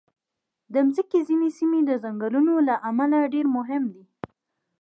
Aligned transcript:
د 0.73 0.75
مځکې 0.87 1.19
ځینې 1.27 1.49
سیمې 1.57 1.79
د 1.89 1.91
ځنګلونو 2.03 2.53
له 2.67 2.75
امله 2.89 3.17
ډېر 3.33 3.45
مهم 3.57 3.83
دي. 3.93 4.03